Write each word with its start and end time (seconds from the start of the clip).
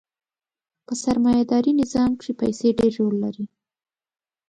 په 0.85 0.93
سرمایه 1.03 1.43
داري 1.51 1.71
نظام 1.81 2.11
کښې 2.19 2.33
پیسې 2.41 2.67
ډېر 2.79 2.91
رول 2.99 3.15
لري. 3.23 3.45